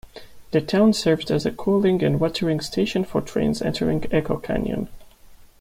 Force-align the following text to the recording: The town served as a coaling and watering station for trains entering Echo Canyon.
The 0.49 0.61
town 0.61 0.93
served 0.93 1.29
as 1.29 1.45
a 1.45 1.51
coaling 1.51 2.03
and 2.03 2.19
watering 2.19 2.59
station 2.59 3.03
for 3.03 3.21
trains 3.21 3.61
entering 3.61 4.03
Echo 4.11 4.37
Canyon. 4.37 4.89